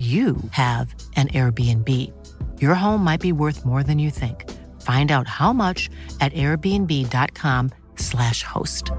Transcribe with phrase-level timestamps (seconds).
[0.00, 2.10] you have an Airbnb.
[2.58, 4.50] Your home might be worth more than you think.
[4.80, 8.92] Find out how much at airbnb.com/slash host.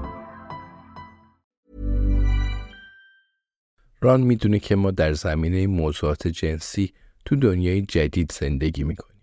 [4.00, 6.92] ران می‌دونه که ما در زمینه موضوعات جنسی
[7.24, 9.22] تو دنیای جدید زندگی می‌کنیم.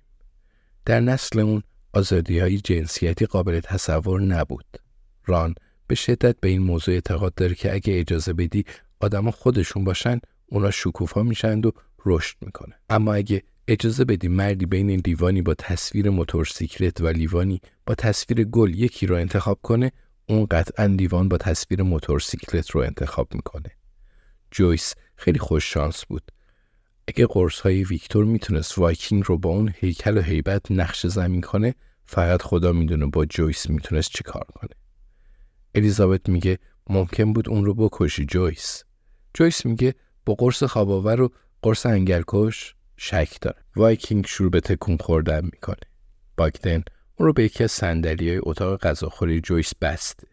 [0.85, 1.63] در نسل اون
[1.94, 4.66] آزادی های جنسیتی قابل تصور نبود.
[5.25, 5.55] ران
[5.88, 8.66] به شدت به این موضوع اعتقاد داره که اگه اجازه بدی
[9.00, 10.19] آدما خودشون باشن
[10.52, 11.72] اونا شکوفا میشند و
[12.05, 12.75] رشد می‌کنن.
[12.89, 18.73] اما اگه اجازه بدی مردی بین لیوانی با تصویر موتورسیکلت و لیوانی با تصویر گل
[18.73, 19.91] یکی رو انتخاب کنه
[20.29, 23.72] اون قطعا لیوان با تصویر موتورسیکلت رو انتخاب می‌کنه.
[24.51, 26.31] جویس خیلی خوش شانس بود.
[27.07, 31.75] اگه قرص های ویکتور می‌تونست وایکینگ رو با اون هیکل و هیبت نقش زمین کنه
[32.06, 34.75] فقط خدا می‌دونه با جویس می‌تونست چی کار کنه.
[35.75, 36.59] الیزابت میگه
[36.90, 38.84] ممکن بود اون رو بکشی جویس.
[39.34, 39.95] جویس میگه
[40.25, 41.31] با قرص خواباور و
[41.62, 43.57] قرص انگل‌کش شک داره.
[43.75, 45.90] وایکینگ شروع به تکون خوردن می‌کنه.
[46.38, 46.84] باگدن
[47.16, 50.28] اون رو به یکی از صندلی های اتاق غذاخوری جویس بسته.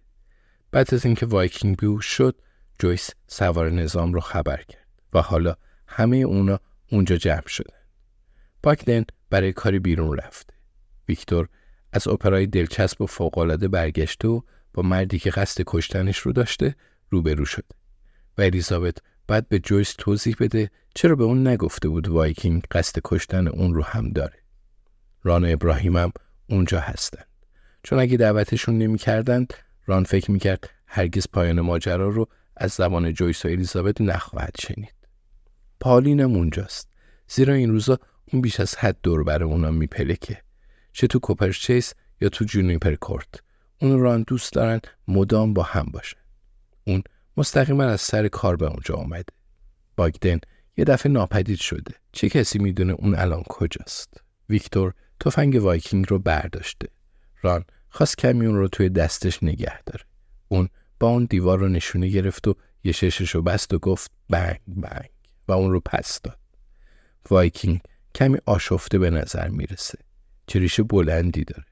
[0.70, 2.40] بعد از اینکه وایکینگ بیهوش شد
[2.78, 6.60] جویس سواره نظام رو خبر کرد و حالا همه اونا
[6.90, 7.76] اونجا جمع شدن.
[8.62, 10.54] باگدن برای کاری بیرون رفته.
[11.08, 11.48] ویکتور
[11.92, 14.40] از اپرای دلچسب و فوق‌العاده برگشته و
[14.74, 16.74] با مردی که قصد کشتنش رو داشته
[17.10, 17.74] روبرو شده
[18.38, 18.98] و الیزابت
[19.28, 23.82] بعد به جویس توضیح بده چرا به اون نگفته بود وایکینگ قصد کشتن اون رو
[23.82, 24.38] هم داره.
[25.22, 26.12] ران و ابراهیم هم
[26.50, 27.26] اونجا هستند.
[27.82, 29.54] چون اگه دعوتشون نمی‌کردند
[29.86, 34.94] ران فکر می‌کرد هرگز پایان ماجرا رو از زبان جویس و الیزابت نخواهد شنید.
[35.80, 36.88] پالین هم اونجاست.
[37.28, 37.98] زیرا این روزا
[38.32, 40.42] اون بیش از حد دور و بر اونا میپلکه.
[40.92, 43.42] چه تو کوپرچیس یا تو جونیپر کورت.
[43.80, 46.18] اون و ران دوست دارن مدام با هم باشن.
[46.84, 47.02] اون
[47.36, 49.32] مستقیما از سر کار به اونجا آمده.
[49.96, 50.38] باگدن
[50.76, 51.94] یه دفعه ناپدید شده.
[52.12, 56.88] چه کسی می‌دونه اون الان کجاست؟ ویکتور تفنگ وایکینگ رو برداشته.
[57.42, 60.04] ران خواست کمی اون رو توی دستش نگه داره.
[60.48, 60.68] اون
[61.00, 62.54] با اون دیوار رو نشونه گرفت و
[62.84, 65.10] یه ششش رو بست و گفت بنگ بنگ
[65.48, 66.38] و اون رو پس داد.
[67.30, 67.80] وایکینگ
[68.14, 69.98] کمی آشفته به نظر می‌رسه.
[70.46, 71.64] چریش بلندی داره.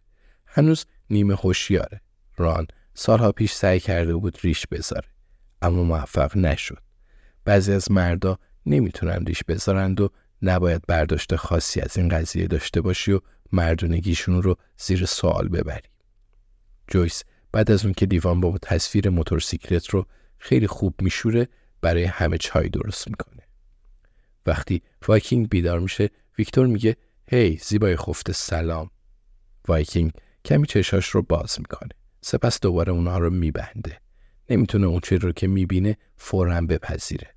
[0.46, 2.00] هنوز نیمه هوشیاره.
[2.36, 5.13] ران سالها پیش سعی کرده بود ریش بذاره.
[5.64, 6.78] اما موفق نشد.
[7.44, 10.10] بعضی از مردا نمی‌تونن ریش بذارند و
[10.42, 13.20] نباید برداشت خاصی از این قضیه داشته باشی و
[13.52, 15.88] مردونگیشون رو زیر سوال ببری.
[16.88, 20.06] جویس بعد از اون که لیوان با تصویر موتورسیکلت رو
[20.38, 21.48] خیلی خوب میشوره
[21.80, 23.42] برای همه چای درست می‌کنه.
[24.46, 26.96] وقتی وایکینگ بیدار میشه ویکتور میگه
[27.30, 28.90] هی زیبای خفته سلام.
[29.68, 30.12] وایکینگ
[30.44, 31.90] کمی چشاش رو باز می‌کنه.
[32.20, 34.03] سپس دوباره اونها رو میبنده.
[34.50, 37.34] نمی‌تونه اون چیزی رو که می‌بینه فورا بپذیره.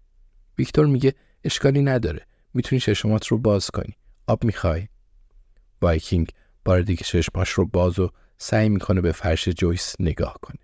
[0.57, 1.13] ویکتور میگه
[1.43, 2.25] اشکالی نداره.
[2.53, 3.95] می‌تونی چشمات رو باز کنی.
[4.27, 4.87] آب می‌خوای؟
[5.81, 6.29] وایکینگ
[6.65, 10.59] بار دیگه چشماش رو باز و سعی می‌کنه به فرش جویس نگاه کنه.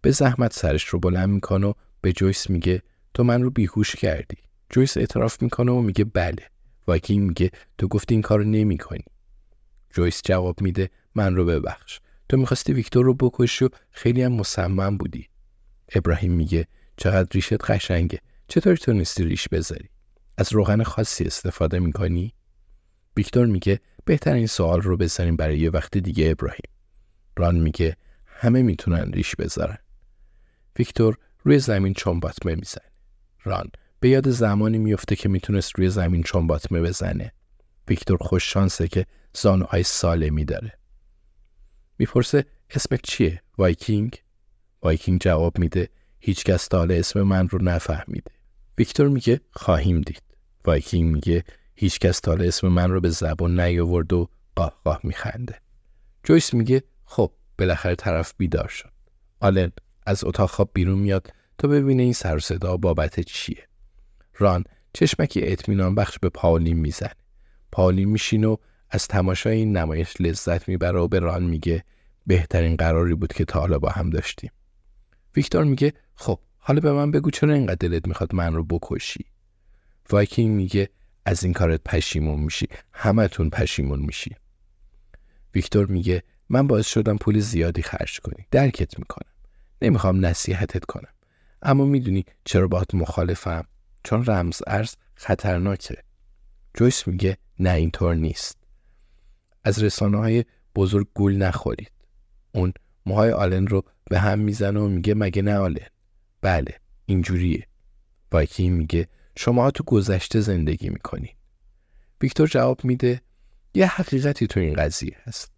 [0.00, 2.82] به زحمت سرش رو بلند می‌کنه و به جویس میگه
[3.14, 4.36] تو من رو بیهوش کردی.
[4.70, 6.42] جویس اعتراف می‌کنه و میگه بله.
[6.86, 9.04] وایکینگ میگه تو گفتی این کارو نمی‌کنی.
[9.90, 12.00] جویس جواب میده من رو ببخش.
[12.28, 15.28] تو می‌خواستی ویکتور رو بکشی و خیلی هم مصمم بودی.
[15.94, 16.66] ابراهیم میگه
[16.96, 18.18] چقدر ریشت قشنگه.
[18.48, 19.88] چطور تونستی ریش بذاری؟
[20.38, 22.34] از روغن خاصی استفاده می‌کنی؟
[23.16, 26.70] ویکتور میگه بهتره سوال رو بذاریم برای یه وقت دیگه ابراهیم.
[27.36, 27.96] ران میگه
[28.26, 29.78] همه می‌تونن ریش بذارن.
[30.78, 32.90] ویکتور روی زمین چمباتمه می‌زنه.
[33.44, 37.32] ران به یاد زمانی میفته که می‌تونست روی زمین چمباتمه بزنه.
[37.88, 40.78] ویکتور خوش شانسه که زانوهای سالمی داره.
[41.98, 44.21] می‌پرسه اسمت چیه؟ وایکینگ؟
[44.82, 45.88] وایکینگ جواب میده
[46.18, 48.30] هیچکس تا حالا اسم من رو نفهمیده.
[48.78, 50.22] ویکتور میگه خواهیم دید.
[50.64, 51.44] وایکینگ میگه
[51.74, 55.60] هیچکس تا اسم من رو به زبان نیاورد و قاه قاه میخنده.
[56.24, 58.92] جویس میگه خب بالاخره طرف بیدار شد.
[59.40, 59.72] آلن
[60.06, 63.68] از اتاق خواب بیرون میاد تا ببینه این سر و صدا بابت چیه.
[64.38, 67.14] ران چشمکی اطمینان بخش به پالین می‌زنه.
[67.72, 68.56] پالین میشینه و
[68.90, 71.84] از تماشای این نمایش لذت می‌بره و به ران میگه
[72.26, 74.50] بهترین قراری بود که تا حالا با هم داشتیم.
[75.36, 79.24] ویکتور میگه خب حالا به من بگو چرا اینقدر دلت می‌خواد من رو بکشی؟
[80.10, 80.90] وایکینگ میگه
[81.24, 84.36] از این کارت پشیمون میشی همتون پشیمون میشی.
[85.54, 89.30] ویکتور میگه من باعث شدم پول زیادی خرج کنی درکت می‌کنم.
[89.82, 91.12] نمی‌خوام نصیحتت کنم.
[91.62, 93.64] اما می‌دونی چرا باهات مخالفم؟
[94.04, 95.96] چون رمز ارز خطرناکه.
[96.74, 98.58] جویس میگه نه اینطور نیست.
[99.64, 100.44] از رسانه های
[100.76, 101.92] بزرگ گول نخورید.
[102.52, 102.72] اون
[103.06, 105.86] موهای آلن رو به هم می‌زنه و میگه مگه نه آلن؟
[106.40, 106.74] بله
[107.06, 107.66] اینجوریه.
[108.32, 111.32] وایکینگ میگه شما تو گذشته زندگی می‌کنین.
[112.20, 113.20] ویکتور جواب میده
[113.74, 115.52] یه حقیقتی تو این قضیه هست.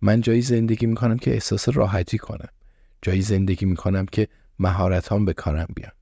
[0.00, 2.48] من جایی زندگی می‌کنم که احساس راحتی کنم.
[3.02, 5.92] جایی زندگی می‌کنم که مهارتام به کارم بیان.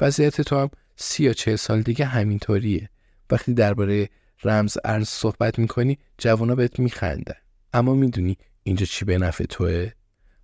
[0.00, 2.90] وضعیت تو هم سی یا چهل سال دیگه همینطوریه.
[3.30, 4.08] وقتی درباره
[4.44, 7.36] رمز ارز صحبت می‌کنی جوانا بهت میخندن.
[7.72, 9.90] اما می‌دونی اینجا چی به نفع توه؟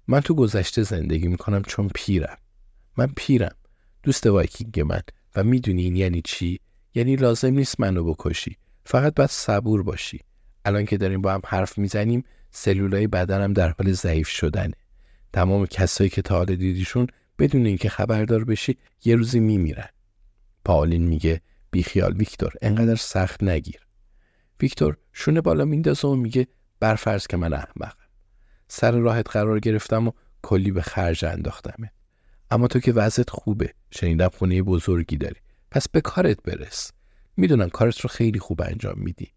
[0.09, 2.37] من تو گذشته زندگی می‌کنم چون پیرم.
[2.97, 3.57] من پیرم.
[4.03, 5.03] دوست وایکینگ من.
[5.37, 6.61] و می‌دونی این یعنی چی؟
[6.95, 8.57] یعنی لازم نیست منو بکشی.
[8.85, 10.21] فقط باید صبور باشی.
[10.65, 14.75] الان که داریم با هم حرف می‌زنیم سلولای بدنم در حال ضعیف شدنه.
[15.33, 17.07] تمام کسایی که تا حال دیدیشون
[17.39, 19.89] بدون اینکه خبردار بشی یه روزی میمیرن.
[20.65, 21.41] پاولین میگه
[21.71, 23.81] بیخیال ویکتور انقدر سخت نگیر.
[24.61, 26.47] ویکتور شونه بالا میندازه و میگه
[26.81, 28.02] برفرض که من احمقم.
[28.75, 31.93] سر راحت قرار گرفتم و کلی به خرج انداختمه
[32.51, 35.41] اما تو که وضعت خوبه شنیدم خونه بزرگی داری.
[35.71, 36.93] پس به کارت برس.
[37.37, 39.33] می‌دونم کارت رو خیلی خوب انجام میدی.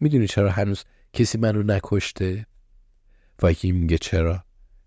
[0.00, 2.46] می‌دونی چرا هنوز کسی من رو نکشته؟
[3.42, 4.44] وایکی میگه چرا؟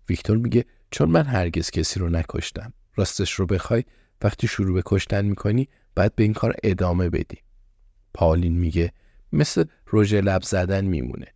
[0.08, 2.72] ویکتور میگه چون من هرگز کسی رو نکشتم.
[2.96, 3.84] راستش رو بخوای
[4.22, 7.38] وقتی شروع به کشتن می‌کنی بعد به این کار ادامه بدی.
[8.14, 8.92] پالین میگه
[9.32, 11.26] مثل رژ لب زدن میمونه.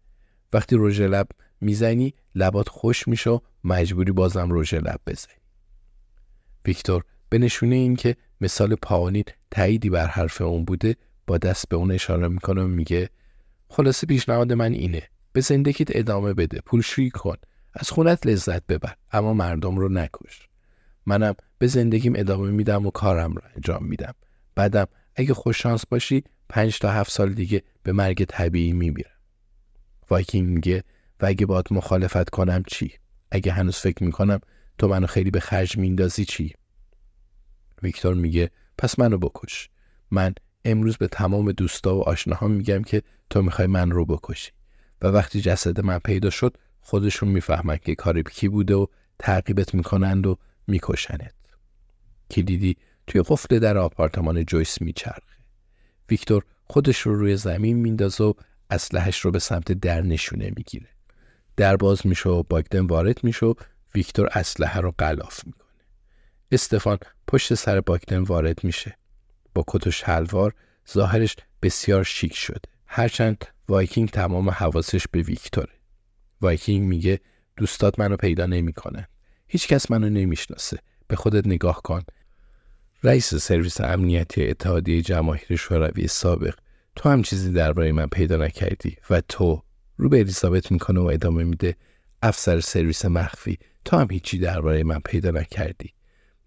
[0.53, 1.29] وقتی رژ لب
[1.61, 5.35] می‌زنی لبات خوش میشه و مجبوری بازم رژ لب بزنی.
[6.67, 10.97] ویکتور به نشونه این که مثال پاولین تاییدی بر حرف اون بوده
[11.27, 13.11] با دست به اون اشاره می‌کنه و میگه
[13.69, 17.37] خلاصه پیشنهاد من اینه به زندگیت ادامه بده پولشویی کن
[17.75, 20.49] از خونه‌ت لذت ببر اما مردم رو نکش.
[21.07, 24.15] منم به زندگیم ادامه میدم و کارم رو انجام میدم.
[24.55, 24.87] بعدم
[25.17, 29.11] اگه خوش شانس باشی پنج تا هفت سال دیگه به مرگ طبیعی میمیرم.
[30.11, 30.85] وایکینگ میگه
[31.21, 32.93] و اگه بات مخالفت کنم چی؟
[33.31, 34.41] اگه هنوز فکر می‌کنم
[34.79, 36.55] تو منو خیلی به خرج میندازی چی؟
[37.83, 39.69] ویکتور میگه پس منو بکش.
[40.11, 40.35] من
[40.65, 44.51] امروز به تمام دوستا و آشناهام میگم که تو می‌خوای من رو بکشی.
[45.03, 48.87] و وقتی جسد من پیدا شد خودشون می‌فهمن که کار کی بوده و
[49.19, 51.35] تعقیبت می‌کنند و میکشنت.
[52.31, 55.37] کلیدی توی قفل در آپارتمان جویس میچرخه.
[56.11, 58.33] ویکتور خودش رو روی زمین میندازه و
[58.71, 60.89] اسلحش رو به سمت در نشونه می‌گیره.
[61.61, 63.55] در باز میشه و باگدن وارد میشه و
[63.95, 65.71] ویکتور اسلحه رو غلاف می‌کنه.
[66.53, 66.99] استفان
[67.29, 68.97] پشت سر باگدن وارد میشه.
[69.55, 70.55] با کت و شلوار
[70.93, 72.61] ظاهرش بسیار شیک شده.
[72.87, 75.73] هرچند وایکینگ تمام حواسش به ویکتوره.
[76.41, 77.21] وایکینگ میگه
[77.57, 79.07] دوستات منو پیدا نمی‌کنن.
[79.49, 80.79] هیچکس منو نمی‌شناسه.
[81.09, 82.03] به خودت نگاه کن.
[83.03, 86.55] رئیس سرویس امنیتی اتحادیه جماهیر شوروی سابق
[86.97, 89.63] تو هم چیزی درباره من پیدا نکردی و
[90.01, 91.77] رو به الیزابت می‌کنه و ادامه میده.
[92.23, 93.59] افسر سرویس مخفی.
[93.85, 95.95] تو هم هیچی درباره من پیدا نکردی.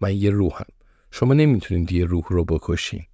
[0.02, 0.66] من یه روحم.
[1.12, 3.06] شما نمی‌تونید یه روح رو بکشین.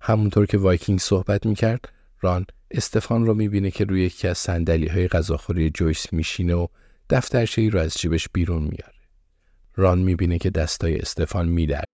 [0.00, 5.08] همونطور که وایکینگ صحبت می‌کرد ران استفان رو می‌بینه که روی یکی از صندلی های
[5.08, 6.66] غذاخوری جویس میشینه و
[7.10, 8.98] دفترچه رو از جیبش بیرون میاره
[9.76, 11.84] ران می‌بینه که دستای استفان میدر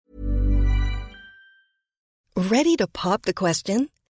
[2.37, 4.04] Ready to pop the question?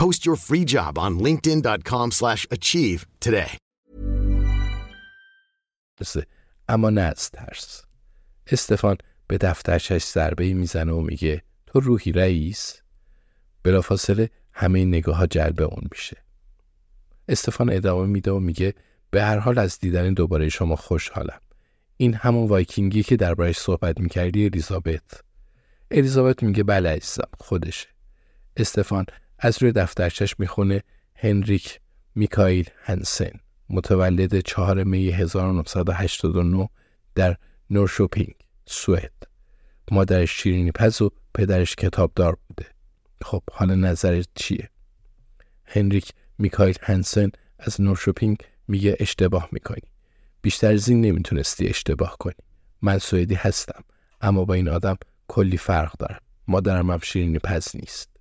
[0.00, 3.56] Post your free job on linkedin.com slash achieve today.
[6.68, 7.82] اما نه از ترس.
[8.46, 8.96] استفان
[9.26, 12.82] به دفترشش ضربه می‌زنه و میگه تو روحی رئیس؟
[13.62, 16.16] بلافاصله همه نگاه ها جلب اون میشه.
[17.28, 18.74] استفان ادامه میده و میگه
[19.10, 21.40] به هر حال از دیدن دوباره شما خوشحالم.
[21.96, 25.20] این همون وایکینگی که دربارش صحبت می‌کردی الیزابت.
[25.90, 27.88] الیزابت میگه بله عزیزم خودشه.
[28.56, 29.06] استفان
[29.44, 30.82] از روی دفترچش می‌خونه
[31.14, 31.80] هنریک
[32.14, 33.30] میکایل هنسن
[33.70, 36.68] متولد 4 می 1989
[37.14, 37.36] در
[37.70, 38.34] نورشوپینگ
[38.66, 39.12] سوئد.
[39.90, 42.66] مادرش شیرینی پز و پدرش کتابدار بوده.
[43.22, 44.70] خب حالا نظرت چیه؟
[45.64, 48.36] هنریک میکایل هنسن از نورشوپینگ
[48.68, 49.82] میگه اشتباه می‌کنی.
[50.42, 52.34] بیشتر از این نمی‌تونستی اشتباه کنی.
[52.82, 53.84] من سوئدی هستم
[54.20, 54.96] اما با این آدم
[55.28, 56.20] کلی فرق دارم.
[56.48, 58.11] مادرم هم شیرینی پز نیست.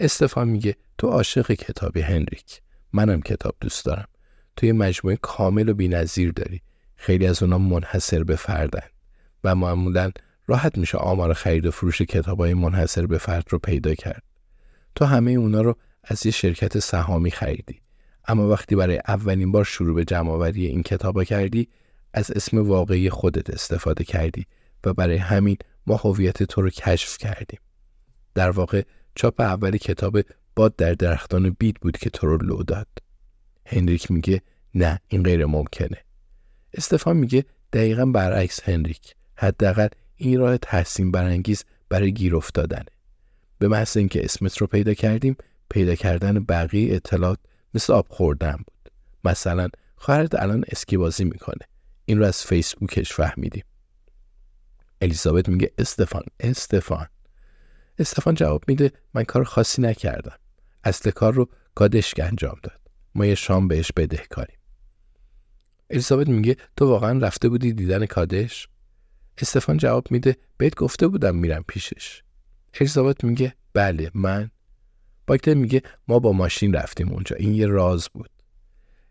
[0.00, 2.62] استفان میگه تو عاشق کتابی هنریک.
[2.92, 4.08] منم کتاب دوست دارم.
[4.56, 6.62] تو یه مجموعه کامل و بینظیر داری.
[6.96, 8.86] خیلی از اونا منحصر به فردن.
[9.44, 10.10] و معمولا
[10.46, 14.22] راحت میشه آمار خرید و فروش کتابای منحصر به فرد رو پیدا کرد.
[14.94, 17.80] تو همه اونا رو از یه شرکت سهامی خریدی.
[18.28, 21.68] اما وقتی برای اولین بار شروع به جمعآوری این کتابا کردی
[22.14, 24.46] از اسم واقعی خودت استفاده کردی
[24.84, 27.60] و برای همین ما هویت تو رو کشف کردیم.
[28.34, 28.82] در واقع
[29.14, 30.20] چاپ اولی کتاب
[30.56, 32.88] باد در درختان بید بود که تو رو لو داد.
[33.66, 34.42] هنریک میگه
[34.74, 36.04] نه این غیر ممکنه.
[36.74, 39.14] استفان میگه دقیقا برعکس هنریک.
[39.36, 42.86] حداقل این راه تحسین برانگیز برای گیر افتادنه
[43.58, 45.36] به محض اینکه اسمت رو پیدا کردیم
[45.70, 47.38] پیدا کردن بقیه اطلاعات
[47.74, 48.92] مثل آب خوردن بود.
[49.24, 51.66] مثلا خواهرت الان اسکی بازی می‌کنه.
[52.04, 53.64] این رو از فیسبوکش فهمیدیم.
[55.00, 57.06] الیزابت میگه استفان استفان.
[58.00, 60.36] استفان جواب میده من کار خاصی نکردم.
[60.84, 62.80] اصل کار رو کادشک انجام داد.
[63.14, 64.56] ما یه شام بهش بدهکاریم
[65.90, 68.68] الیزابت میگه تو واقعا رفته بودی دیدن کادش؟
[69.38, 72.22] استفان جواب میده بهت گفته بودم میرم پیشش.
[72.74, 74.50] الیزابت میگه بله من.
[75.26, 77.36] باکتن میگه ما با ماشین رفتیم اونجا.
[77.36, 78.30] این یه راز بود.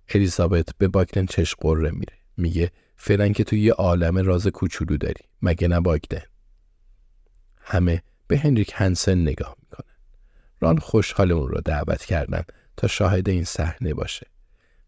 [0.09, 2.13] الیزابت به باکتن چش قره میره.
[2.37, 5.23] میگه فعلا که تو یه عالم راز کوچولو داری.
[5.41, 6.23] مگه نه باگدن
[7.61, 9.95] همه به هنریک هنسن نگاه می‌کنن
[10.59, 12.43] ران خوشحال اون رو دعوت کردن
[12.77, 14.27] تا شاهد این صحنه باشه.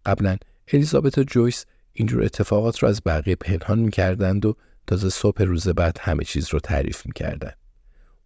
[0.05, 4.55] قبلا الیزابت و جویس اینجور اتفاقات رو از بقیه پنهان می‌کردند و
[4.87, 7.51] تازه صبح روز بعد همه چیز رو تعریف می‌کردن.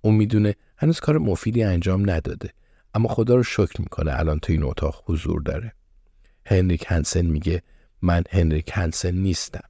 [0.01, 2.53] اون می‌دونه هنوز کار مفیدی انجام نداده
[2.93, 5.73] اما خدا رو شکر می‌کنه الان تو این اتاق حضور داره.
[6.45, 7.63] هنریک هنسن میگه
[8.01, 9.69] من هنریک هنسن نیستم.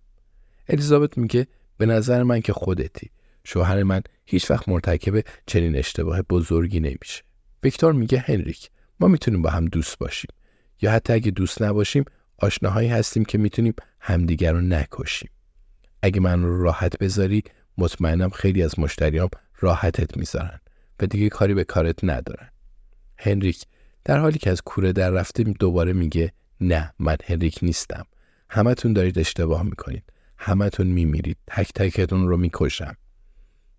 [0.69, 1.47] الیزابت میگه
[1.77, 3.11] به نظر من که خودتی.
[3.45, 7.23] شوهر من هیچ وقت مرتکب چنین اشتباه بزرگی نمیشه.
[7.63, 10.29] ویکتور میگه هنریک ما می‌تونیم با هم دوست باشیم.
[10.81, 12.05] یا حتی اگه دوست نباشیم
[12.37, 15.29] آشناهایی هستیم که می‌تونیم همدیگر رو نکشیم.
[16.01, 17.43] اگه من رو راحت بذاری
[17.77, 20.59] مطمئنم خیلی از مشتریام راحتت می‌ذارن
[20.99, 22.49] و دیگه کاری به کارت ندارن.
[23.17, 23.65] هنریک
[24.03, 28.05] در حالی که از کوره در رفتیم دوباره میگه نه من هنریک نیستم.
[28.49, 30.03] همتون دارید اشتباه می‌کنید.
[30.37, 31.37] همتون میمیرید.
[31.47, 32.95] تک تکتون رو می‌کشم.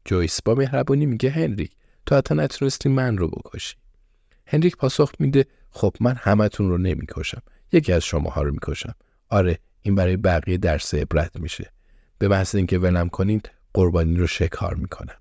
[0.07, 1.71] جویس با مهربانی میگه هنریک
[2.07, 3.77] تو حتی نتونستی من رو بکشی.
[4.47, 8.95] هنریک پاسخ میده خب من همتون رو نمی‌کشم یکی از شماها رو می‌کشم.
[9.29, 11.73] آره این برای بقیه درس عبرت میشه.
[12.19, 15.17] به محض اینکه ولم کنید قربانی رو شکار می‌کنم.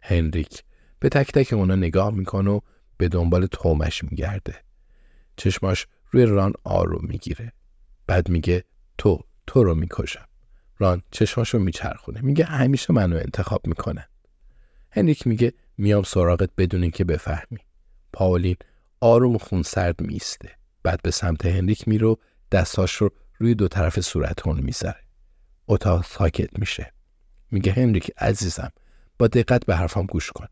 [0.00, 0.64] هنریک
[0.98, 2.60] به تک تک اونا نگاه می‌کنه و
[2.96, 4.54] به دنبال تومش میگرده.
[5.36, 7.52] چشماش روی ران آروم می‌گیره.
[8.06, 8.64] بعد میگه
[8.98, 10.26] تو تو رو می‌کشم.
[10.80, 12.20] ران چشماشو میچرخونه.
[12.20, 14.04] میگه همیشه منو انتخاب می‌کنن
[14.92, 17.58] هنریک میگه میام سراغت بدون اینکه بفهمی.
[18.12, 18.56] پاولین
[19.00, 20.50] آروم و خونسرد میسته
[20.82, 22.16] بعد به سمت هنریک میره
[22.52, 25.00] دستاش رو روی دو طرف صورت اون می‌ذاره.
[25.68, 26.92] اتاق ساکت میشه.
[27.50, 28.70] میگه هنریک عزیزم
[29.18, 30.46] با دقت به حرفم گوش کن.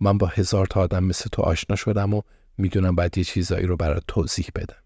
[0.00, 2.22] من با هزار تا آدم مثل تو آشنا شدم و
[2.58, 4.82] می‌دونم باید یه چیزایی رو برات توضیح بدم.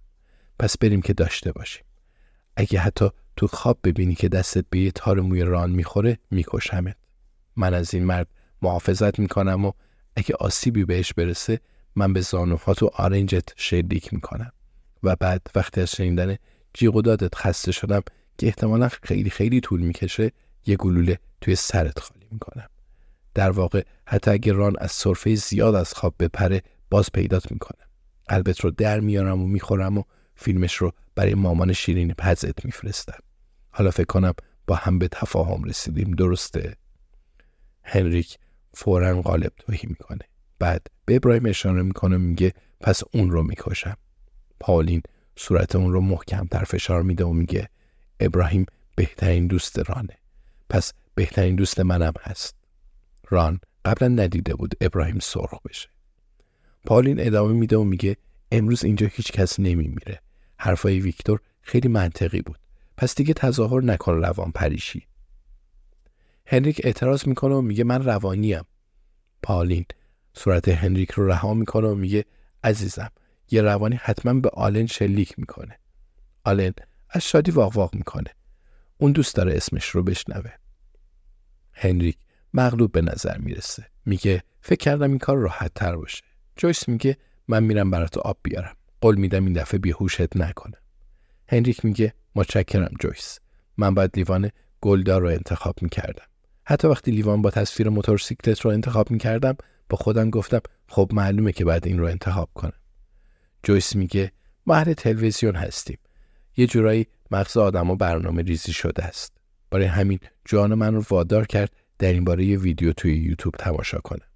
[0.59, 1.85] پس بریم که داشته باشیم.
[2.57, 6.97] اگه حتی تو خواب ببینی که دستت به یه تار موی ران می‌خوره میکشمت.
[7.57, 8.29] من از این مرد
[8.63, 9.73] محافظت می‌کنم و
[10.17, 11.61] اگه آسیبی بهش برسه
[11.97, 14.53] من به زانوهات و آرنجت شلیک می‌کنم.
[15.03, 16.37] و بعد وقتی از شنیدن
[16.75, 18.03] جیغ و دادت خسته شدم
[18.39, 20.33] که احتمالا خیلی خیلی طول می‌کشه
[20.67, 22.69] یه گلوله توی سرت خالی می‌کنم.
[23.35, 27.87] در واقع حتی اگه ران از صرفه زیاد از خواب بپره باز پیدات می‌کنم.
[28.29, 30.03] قلبت رو در میارم و می‌خورم و
[30.37, 33.19] فیلمش رو برای مامان شیرین پزت میفرستم
[33.71, 34.33] حالا فکر کنم
[34.67, 36.77] با هم به تفاهم رسیدیم درسته؟
[37.85, 38.39] هنریک
[38.75, 40.25] فورا قالب توهی می‌کنه.
[40.59, 43.97] بعد به ابراهیم اشاره می‌کنه میگه پس اون رو می‌کشم.
[44.61, 45.03] پاولین
[45.37, 47.69] صورت اون رو محکمتر فشار میده و میگه
[48.21, 50.19] ابراهیم بهترین دوست رانه.
[50.69, 52.55] پس بهترین دوست منم هست.
[53.31, 55.89] ران قبلا ندیده بود ابراهیم سرخ بشه.
[56.87, 58.17] پالین ادامه میده و میگه
[58.53, 60.21] امروز اینجا هیچ کس نمیمیره.
[60.65, 62.59] حرفای ویکتور خیلی منطقی بود.
[62.97, 65.07] پس دیگه تظاهر نکن روان پریشی.
[66.47, 68.65] هنریک اعتراض می‌کنه و میگه من روانیم.
[69.43, 69.85] پالین
[70.33, 72.25] صورت هنریک رو رها می‌کنه و میگه
[72.65, 73.11] عزیزم
[73.51, 75.79] یه روانی حتما به آلن شلیک می‌کنه.
[76.45, 76.73] آلن
[77.11, 78.31] از شادی واق واق می‌کنه.
[78.99, 80.51] اون دوست داره اسمش رو بشنوه.
[81.73, 82.19] هنریک
[82.55, 83.87] مغلوب به نظر می‌رسه.
[84.07, 86.25] میگه فکر کردم این کار راحت تر باشه.
[86.57, 87.17] جویس میگه
[87.49, 88.77] من میرم برات آب بیارم.
[89.05, 90.77] قول میدم این دفعه بیهوشت نکنه.
[91.49, 93.39] هنریک میگه متشکرم جویس.
[93.77, 96.25] من باید لیوان گلدار رو انتخاب می‌کردم.
[96.65, 99.57] حتی وقتی لیوان با تصویر موتورسیکلت رو انتخاب می‌کردم
[99.89, 102.73] با خودم گفتم خب معلومه که بعد این رو انتخاب کنم.
[103.63, 104.33] جویس میگه
[104.67, 105.99] ما تلویزیون هستیم.
[106.57, 109.33] یه جورایی مغز آدم و برنامه ریزی شده است.
[109.71, 113.99] برای همین جان من رو وادار کرد در این باره یه ویدیو توی یوتیوب تماشا
[113.99, 114.27] کنم.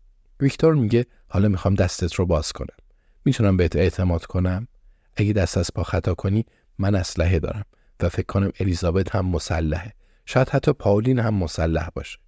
[0.40, 2.76] ویکتور میگه حالا می‌خوام دستت رو باز کنم.
[3.24, 4.68] می‌تونم بهت اعتماد کنم؟
[5.16, 6.46] اگه دست از پا خطا کنی
[6.78, 7.64] من اسلحه دارم
[8.00, 9.92] و فکر کنم الیزابت هم مسلحه.
[10.26, 12.18] شاید حتی پاولین هم مسلح باشه.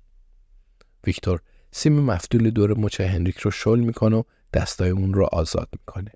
[1.06, 1.40] ویکتور
[1.72, 4.22] سیم مفتول دور مچ هنریک رو شل می‌کنه و
[4.52, 6.12] دستای اون رو آزاد می‌کنه.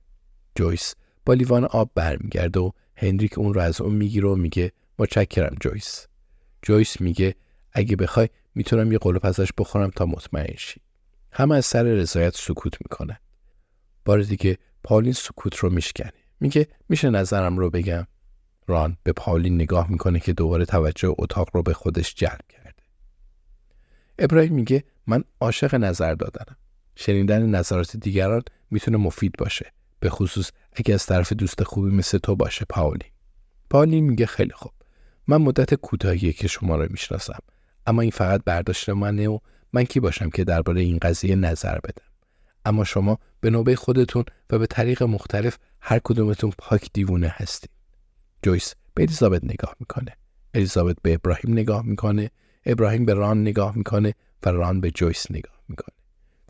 [0.54, 0.94] جویس
[1.26, 6.06] با لیوان آب برمیگرده و هنریک اون رو از اون می‌گیره و میگه متشکرم جویس.
[6.62, 7.34] جویس میگه
[7.72, 10.80] اگه بخوای می‌تونم یه قلوب ازش بخورم تا مطمئن شی.
[11.32, 13.20] همه از سر رضایت سکوت می‌کنه.
[14.04, 16.12] بار دیگه پالین سکوت رو میشکنه.
[16.40, 18.06] میگه میشه نظرم رو بگم.
[18.66, 22.82] ران به پالین نگاه می‌کنه که دوباره توجه اتاق رو به خودش جلب کرده.
[24.18, 26.56] ابراهیم میگه من عاشق نظر دادنم.
[26.96, 29.72] شنیدن نظرات دیگران می‌تونه مفید باشه.
[30.00, 33.10] به خصوص اگه از طرف دوست خوبی مثل تو باشه پاولین
[33.70, 34.72] پاولین میگه خیلی خوب.
[35.26, 37.38] من مدت کوتاهیه که شما رو می‌شناسم.
[37.86, 39.38] اما این فقط برداشت منه و
[39.72, 42.13] من کی باشم که درباره این قضیه نظر بدم.
[42.64, 47.70] اما شما به نوبه خودتون و به طریق مختلف هر کدومتون پاک دیوونه هستید.
[48.42, 50.16] جویس به الیزابت نگاه می‌کنه.
[50.54, 52.30] الیزابت به ابراهیم نگاه می‌کنه.
[52.66, 55.94] ابراهیم به ران نگاه می‌کنه و ران به جویس نگاه می‌کنه.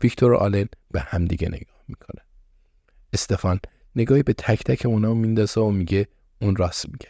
[0.03, 2.21] ویکتور و آلن به همدیگه نگاه می‌کنه.
[3.13, 3.59] استفان
[3.95, 6.07] نگاهی به تک تک اونا میندازه و میگه
[6.41, 7.09] اون راست میگه.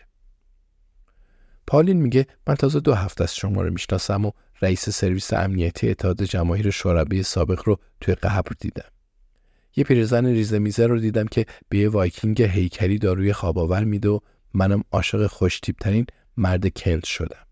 [1.68, 6.24] پالین میگه من تازه دو هفته از شما رو می‌شناسم و رئیس سرویس امنیتی اتحاد
[6.24, 8.90] جماهیر شوروی سابق رو توی قبر دیدم.
[9.76, 14.20] یه پیرزن ریزه میزه رو دیدم که به یه وایکینگ هیکلی داروی خواب‌آور میده و
[14.54, 16.06] منم عاشق خوش‌تیپ‌ترین
[16.38, 17.46] مرد کنت شدم.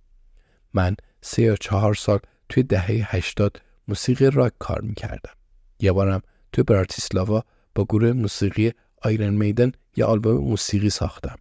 [0.73, 5.33] من سه یا چهار سال توی دهه هشتاد موسیقی راک کار می‌کردم.
[5.79, 7.43] یه بارم توی براتیسلاوا
[7.75, 8.71] با گروه موسیقی
[9.01, 11.35] Iron Maiden یه آلبوم موسیقی ساختم.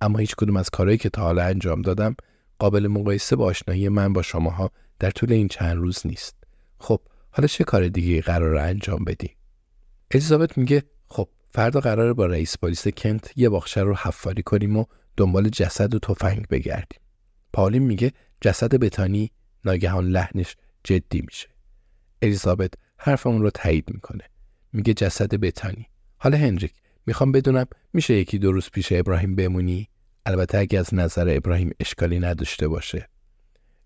[0.00, 2.16] اما هیچ کدوم از کارهایی که تا حالا انجام دادم
[2.58, 6.36] قابل مقایسه با آشنایی من با شماها در طول این چند روز نیست.
[6.78, 9.30] خب حالا چه کار دیگه قرار انجام بدی
[10.14, 14.84] الیزابت میگه خب فردا قراره با رئیس پلیس کنت یه باخشه رو حفاری کنیم و
[15.16, 17.00] دنبال جسد و تفنگ بگردیم.
[17.52, 19.30] پالین میگه جسد بتانی
[19.64, 21.48] ناگهان لحنش جدی میشه.
[22.22, 24.24] الیزابت حرف اون رو تایید می‌کنه.
[24.72, 25.86] میگه جسد بتانی.
[26.16, 26.72] حالا هنریک
[27.06, 29.88] می‌خوام بدونم میشه یکی دو روز پیش ابراهیم بمونی؟
[30.26, 33.08] البته اگه از نظر ابراهیم اشکالی نداشته باشه.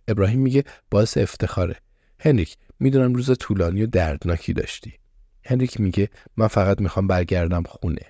[0.09, 1.77] ابراهیم میگه باعث افتخاره.
[2.21, 4.95] هنریک می‌دونم روز طولانی و دردناکی داشتی.
[5.49, 8.03] هنریک میگه من فقط می‌خوام برگردم خونه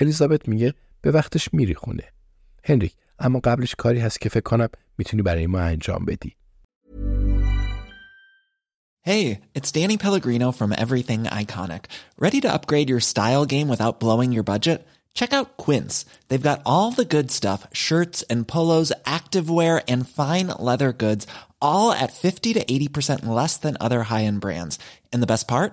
[0.00, 2.04] الیزابت میگه به وقتش میری خونه
[2.64, 6.36] هنریک اما قبلش کاری هست که فکر کنم می‌تونی برای ما انجام بدی
[9.06, 11.82] Hey, it's Danny Pellegrino from Everything Iconic.
[12.24, 14.78] Ready to upgrade your style game without blowing your budget?
[15.14, 16.04] Check out Quince.
[16.26, 21.24] They've got all the good stuff, shirts and polos, activewear and fine leather goods,
[21.68, 24.76] all at 50 to 80% less than other high-end brands.
[25.12, 25.72] And the best part?